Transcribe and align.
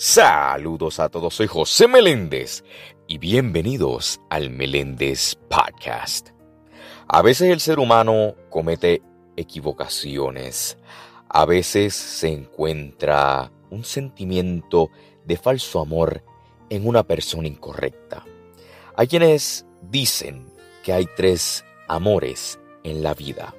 Saludos 0.00 1.00
a 1.00 1.08
todos, 1.08 1.34
soy 1.34 1.48
José 1.48 1.88
Meléndez 1.88 2.62
y 3.08 3.18
bienvenidos 3.18 4.20
al 4.30 4.48
Meléndez 4.48 5.34
Podcast. 5.50 6.28
A 7.08 7.20
veces 7.20 7.50
el 7.50 7.58
ser 7.58 7.80
humano 7.80 8.36
comete 8.48 9.02
equivocaciones, 9.36 10.78
a 11.28 11.44
veces 11.46 11.96
se 11.96 12.28
encuentra 12.28 13.50
un 13.70 13.82
sentimiento 13.82 14.90
de 15.24 15.36
falso 15.36 15.80
amor 15.80 16.22
en 16.70 16.86
una 16.86 17.02
persona 17.02 17.48
incorrecta. 17.48 18.24
Hay 18.94 19.08
quienes 19.08 19.66
dicen 19.82 20.46
que 20.84 20.92
hay 20.92 21.08
tres 21.16 21.64
amores 21.88 22.60
en 22.84 23.02
la 23.02 23.14
vida. 23.14 23.52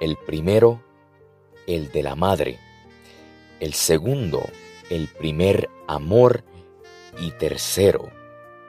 El 0.00 0.16
primero, 0.16 0.82
el 1.66 1.92
de 1.92 2.02
la 2.02 2.14
madre. 2.14 2.58
El 3.60 3.74
segundo, 3.74 4.42
el 4.46 4.67
primer 5.18 5.68
amor 5.86 6.44
y 7.18 7.30
tercero, 7.32 8.10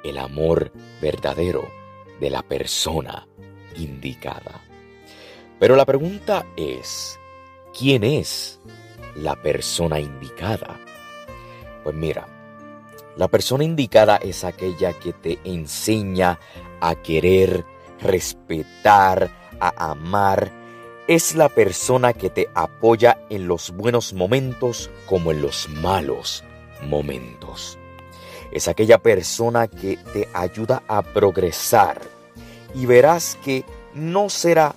el 0.03 0.17
amor 0.17 0.71
verdadero 1.01 1.69
de 2.19 2.29
la 2.29 2.41
persona 2.41 3.27
indicada. 3.75 4.61
Pero 5.59 5.75
la 5.75 5.85
pregunta 5.85 6.45
es, 6.55 7.19
¿quién 7.77 8.03
es 8.03 8.59
la 9.15 9.41
persona 9.41 9.99
indicada? 9.99 10.79
Pues 11.83 11.95
mira, 11.95 12.27
la 13.17 13.27
persona 13.27 13.63
indicada 13.63 14.17
es 14.17 14.43
aquella 14.43 14.93
que 14.93 15.13
te 15.13 15.39
enseña 15.43 16.39
a 16.79 16.95
querer, 16.95 17.65
respetar, 17.99 19.29
a 19.59 19.91
amar 19.91 20.58
es 21.09 21.33
la 21.33 21.49
persona 21.49 22.13
que 22.13 22.29
te 22.29 22.51
apoya 22.53 23.17
en 23.31 23.47
los 23.47 23.71
buenos 23.71 24.13
momentos 24.13 24.91
como 25.07 25.31
en 25.31 25.41
los 25.41 25.67
malos 25.67 26.43
momentos. 26.83 27.79
Es 28.51 28.67
aquella 28.67 28.99
persona 28.99 29.67
que 29.67 29.97
te 30.13 30.29
ayuda 30.33 30.83
a 30.87 31.01
progresar 31.01 31.99
y 32.75 32.85
verás 32.85 33.39
que 33.43 33.65
no 33.95 34.29
será 34.29 34.75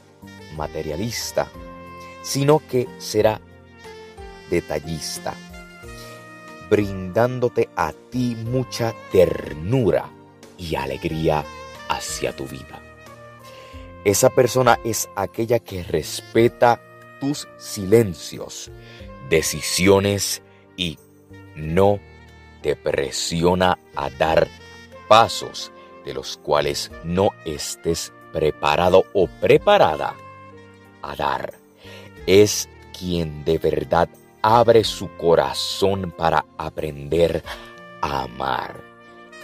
materialista, 0.57 1.49
sino 2.23 2.63
que 2.67 2.89
será 2.97 3.39
detallista, 4.49 5.35
brindándote 6.71 7.69
a 7.77 7.93
ti 8.09 8.39
mucha 8.43 8.95
ternura 9.13 10.09
y 10.57 10.77
alegría 10.77 11.45
hacia 11.91 12.35
tu 12.35 12.47
vida. 12.47 12.92
Esa 14.05 14.31
persona 14.31 14.81
es 14.85 15.09
aquella 15.15 15.61
que 15.61 15.85
respeta 15.85 16.81
tus 17.21 17.47
silencios, 17.57 18.73
decisiones 19.29 20.43
y 20.77 20.99
no 21.55 22.01
te 22.63 22.75
presiona 22.75 23.79
a 23.95 24.11
dar 24.11 24.49
pasos 25.07 25.71
de 26.05 26.15
los 26.15 26.37
cuales 26.37 26.91
no 27.05 27.31
estés 27.45 28.13
preparado 28.33 29.05
o 29.13 29.29
preparada 29.29 30.17
a 31.01 31.15
dar. 31.15 31.55
Es 32.27 32.69
quien 32.99 33.45
de 33.45 33.59
verdad 33.59 34.09
abre 34.43 34.83
su 34.83 35.17
corazón 35.17 36.11
para 36.11 36.45
aprender 36.59 37.45
a 38.01 38.23
amar. 38.23 38.81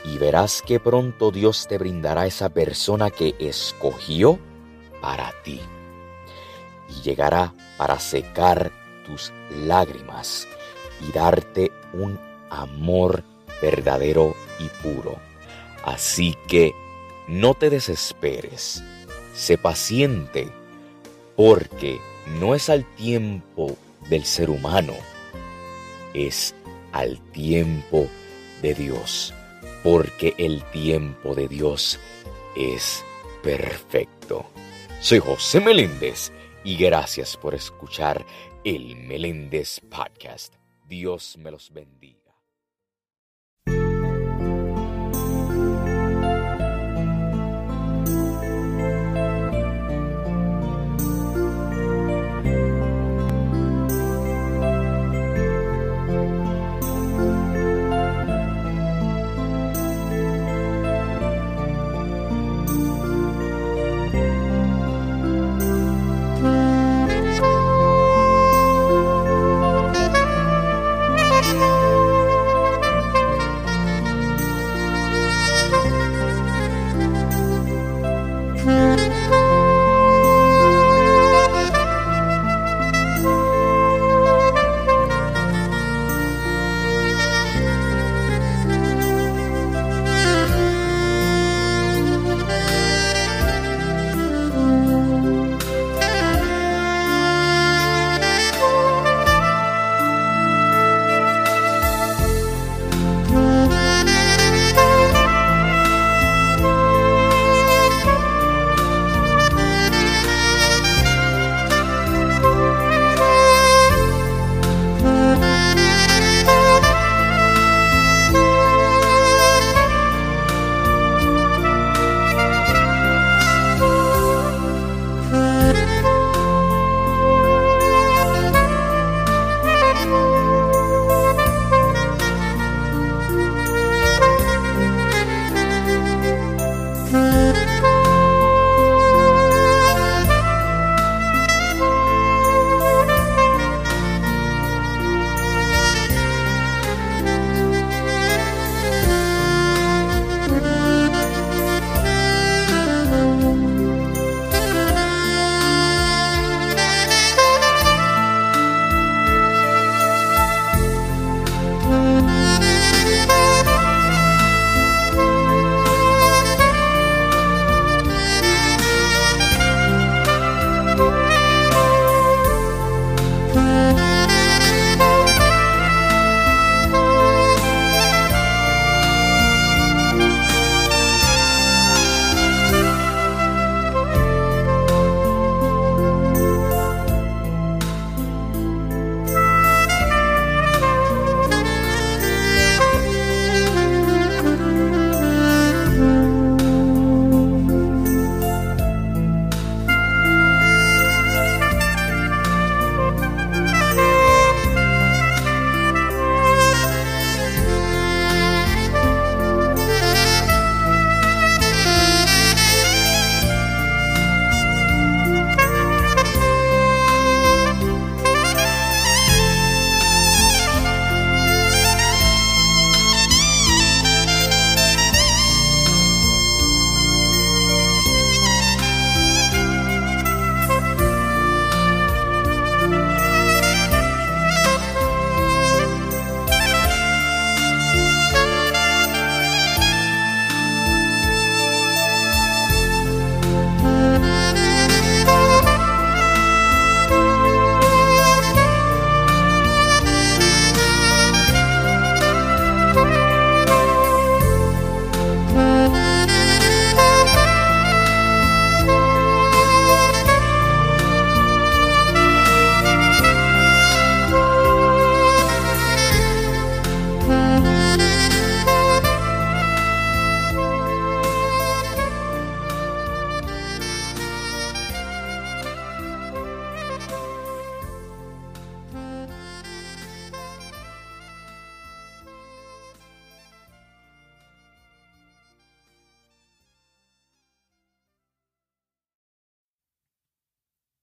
Y 0.04 0.18
verás 0.18 0.62
que 0.62 0.80
pronto 0.80 1.30
Dios 1.30 1.68
te 1.68 1.78
brindará 1.78 2.26
esa 2.26 2.48
persona 2.48 3.10
que 3.10 3.34
escogió 3.38 4.38
para 5.00 5.32
ti 5.42 5.60
y 6.88 7.02
llegará 7.02 7.52
para 7.76 7.98
secar 7.98 8.72
tus 9.06 9.32
lágrimas 9.50 10.46
y 11.00 11.12
darte 11.12 11.70
un 11.92 12.18
amor 12.50 13.22
verdadero 13.60 14.34
y 14.58 14.68
puro. 14.82 15.16
Así 15.84 16.36
que 16.46 16.72
no 17.26 17.54
te 17.54 17.70
desesperes, 17.70 18.82
sé 19.34 19.58
paciente, 19.58 20.48
porque 21.36 22.00
no 22.38 22.54
es 22.54 22.68
al 22.68 22.84
tiempo 22.96 23.76
del 24.08 24.24
ser 24.24 24.50
humano, 24.50 24.94
es 26.14 26.54
al 26.92 27.20
tiempo 27.32 28.08
de 28.62 28.74
Dios, 28.74 29.34
porque 29.82 30.34
el 30.38 30.64
tiempo 30.70 31.34
de 31.34 31.48
Dios 31.48 31.98
es 32.56 33.04
perfecto. 33.42 34.46
Soy 35.00 35.20
José 35.20 35.60
Meléndez 35.60 36.32
y 36.64 36.76
gracias 36.76 37.36
por 37.36 37.54
escuchar 37.54 38.26
el 38.64 38.96
Meléndez 38.96 39.80
Podcast. 39.88 40.54
Dios 40.88 41.36
me 41.38 41.52
los 41.52 41.72
bendiga. 41.72 42.17